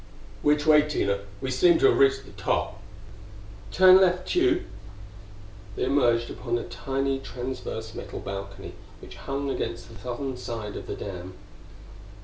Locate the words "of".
10.75-10.87